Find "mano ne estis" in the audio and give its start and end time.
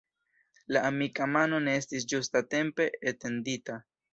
1.35-2.09